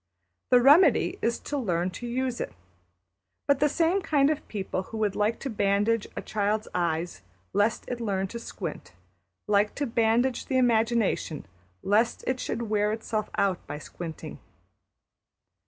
The 0.49 0.59
remedy 0.59 1.19
is 1.21 1.37
to 1.41 1.59
learn 1.59 1.91
to 1.91 2.07
use 2.07 2.41
it. 2.41 2.53
But 3.45 3.59
the 3.59 3.69
same 3.69 4.01
kind 4.01 4.31
of 4.31 4.47
people 4.47 4.81
who 4.89 4.97
would 4.97 5.15
like 5.15 5.37
to 5.41 5.49
bandage 5.51 6.07
a 6.15 6.23
child's 6.23 6.67
eyes 6.73 7.21
lest 7.53 7.83
it 7.87 7.99
should 7.99 8.01
learn 8.01 8.25
to 8.29 8.39
squint, 8.39 8.93
like 9.47 9.75
to 9.75 9.85
bandage 9.85 10.47
the 10.47 10.57
imagination 10.57 11.45
lest 11.83 12.23
it 12.25 12.39
should 12.39 12.63
wear 12.63 12.91
itself 12.91 13.29
out 13.35 13.67
by 13.67 13.77
squinting. 13.77 14.39